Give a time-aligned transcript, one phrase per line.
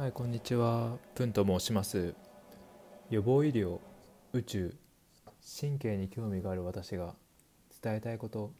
[0.00, 0.96] はいこんにちは。
[1.14, 2.14] プンと申します。
[3.10, 3.80] 予防医療
[4.32, 4.74] 宇宙
[5.60, 7.14] 神経に興味がある私が
[7.82, 8.50] 伝えたいこと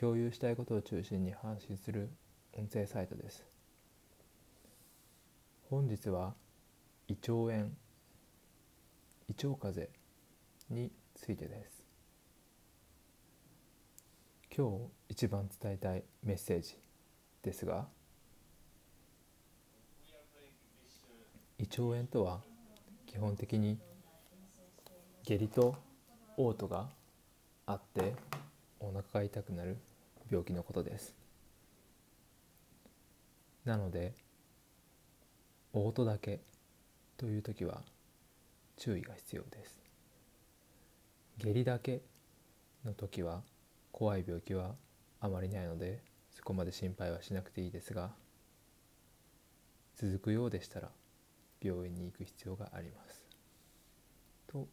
[0.00, 2.10] 共有したいことを中心に発信する
[2.54, 3.46] 音声サイトです。
[5.70, 6.34] 本日は
[7.06, 7.70] 胃腸炎
[9.28, 9.86] 胃腸風邪
[10.70, 11.86] についてです。
[14.58, 16.76] 今日一番伝えたいメッセージ
[17.44, 17.86] ですが
[21.58, 22.40] 胃腸炎とは
[23.06, 23.78] 基本的に
[25.24, 25.76] 下痢と
[26.36, 26.88] 嘔吐が
[27.66, 28.14] あって
[28.80, 29.76] お腹が痛くなる
[30.30, 31.14] 病気のことです。
[33.64, 34.12] なので
[35.72, 36.40] 嘔吐だけ
[37.16, 37.82] という時は
[38.76, 39.80] 注意が必要です。
[41.38, 42.02] 下痢だけ
[42.84, 43.42] の時は
[43.92, 44.74] 怖い病気は
[45.20, 46.02] あまりないので
[46.32, 48.10] そこまで心配はしなくていいですが
[49.96, 50.90] 続くようでしたら
[51.64, 53.24] 病院に行く必要があります。
[54.46, 54.68] と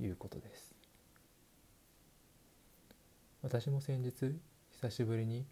[0.00, 0.74] いうことです。
[3.42, 4.34] 私も先日
[4.70, 5.44] 久しぶりに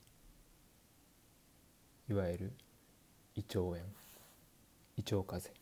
[2.08, 2.52] いわゆる
[3.36, 3.77] 胃腸炎
[4.97, 5.55] 胃腸風邪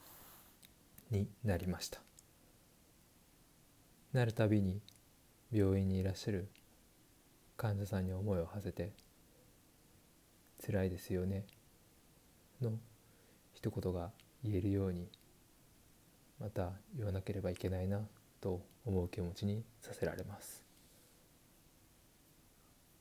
[1.11, 2.01] になりました。
[4.13, 4.81] なるたびに
[5.53, 6.49] 病院にいらっしゃる
[7.57, 8.93] 患者さんに思いを馳せて
[10.65, 11.45] 「辛いですよね」
[12.63, 12.79] の
[13.53, 14.13] 一言が
[14.45, 15.09] 言えるように
[16.41, 18.01] また言わなければいけないな
[18.41, 20.65] と思う気持ちにさせられます。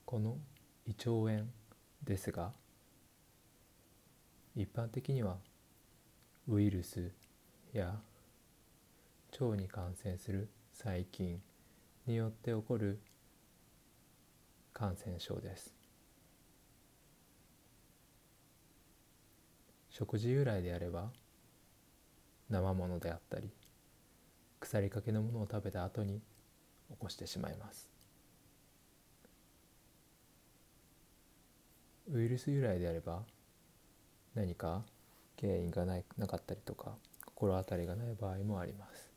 [0.06, 0.38] この
[0.86, 1.46] 胃腸炎
[2.04, 2.52] ですが
[4.56, 5.38] 一般的には
[6.48, 7.12] ウイルス
[7.72, 8.00] や
[9.40, 11.40] 腸に感染する細菌
[12.08, 13.00] によって起こる
[14.74, 15.74] 感染症です。
[19.90, 21.12] 食事由来であれば
[22.50, 23.50] 生ものであったり
[24.60, 26.22] 腐りかけのものを食べた後に
[26.90, 27.90] 起こしてしまいます。
[32.12, 33.22] ウイルス由来であれば
[34.34, 34.84] 何か
[35.40, 36.96] 原因がないなかったりとか
[37.26, 39.14] 心当たりがない場合もあります。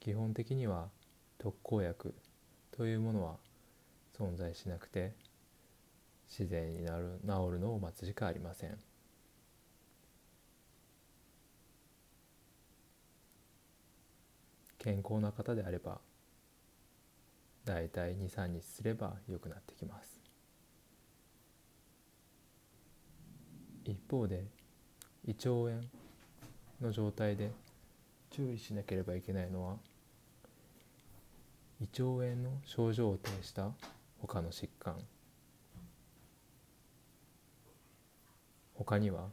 [0.00, 0.90] 基本的には
[1.38, 2.14] 特効薬
[2.72, 3.36] というものは
[4.18, 5.14] 存在しなくて
[6.36, 8.76] 自然になる治るのを待つしかありません。
[14.78, 16.00] 健康な方であれば
[17.64, 20.20] だいたい23日すれば良くなってきます。
[23.84, 24.44] 一方で
[25.24, 25.82] 胃腸炎
[26.80, 27.52] の状態で
[28.30, 29.76] 注意しなければいけないのは
[31.80, 33.70] 胃腸炎の症状を呈した
[34.18, 34.96] 他の疾患。
[38.84, 39.30] 他には？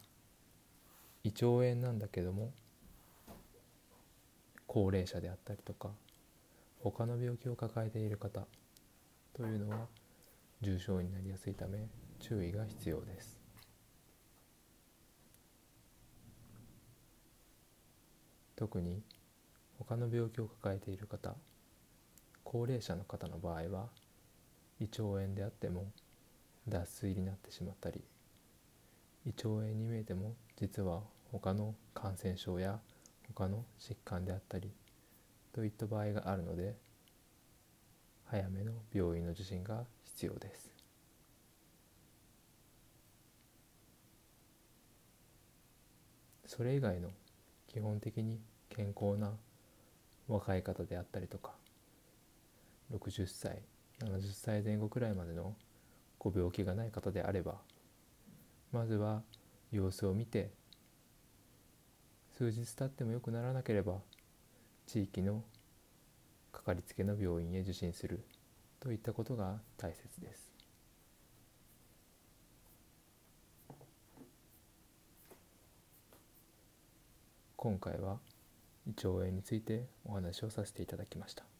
[1.23, 2.53] 胃腸炎なんだけども。
[4.65, 5.89] 高齢者であったりとか。
[6.79, 8.47] 他の病気を抱えている方。
[9.33, 9.87] というのは
[10.61, 11.87] 重症になりやすいため
[12.19, 13.39] 注意が必要です。
[18.55, 19.01] 特に
[19.79, 21.35] 他の病気を抱えている方。
[22.43, 23.89] 高齢者の方の場合は
[24.79, 25.91] 胃腸炎であっても
[26.67, 28.01] 脱水になってしまったり
[29.25, 31.01] 胃腸炎に見えても実は
[31.31, 32.79] 他の感染症や
[33.27, 34.71] 他の疾患であったり
[35.53, 36.75] といった場合があるので
[38.25, 40.71] 早めの病院の受診が必要です。
[46.45, 47.09] それ以外の
[47.67, 49.31] 基本的に健康な
[50.27, 51.51] 若い方であったりとか
[52.93, 53.61] 60歳
[53.99, 55.55] 70歳前後くらいまでの
[56.19, 57.55] ご病気がない方であれば
[58.71, 59.21] まずは
[59.71, 60.51] 様子を見て
[62.37, 63.99] 数日経っても良くならなければ
[64.87, 65.43] 地域の
[66.51, 68.23] かかりつけの病院へ受診する
[68.79, 70.51] といったことが大切です。
[77.55, 78.17] 今回は
[78.87, 81.50] 胃腸炎についてお話をさせていただきました。